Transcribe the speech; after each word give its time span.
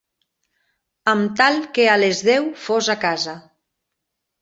Am 1.13 1.21
tal 1.43 1.61
que 1.77 1.87
a 1.91 1.99
les 2.07 2.25
dèu 2.33 2.51
fos 2.65 2.93
a 2.97 3.01
casa 3.09 3.41